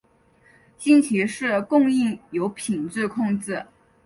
[0.79, 3.67] 新奇士供应有品质控制。